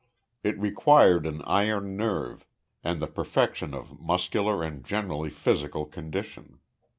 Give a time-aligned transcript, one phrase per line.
[0.43, 2.47] It required an iron nerve,
[2.83, 6.57] and the perfection of muscular, and generally physical, condition.